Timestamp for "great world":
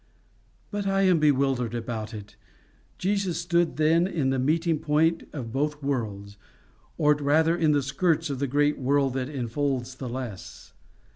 8.47-9.13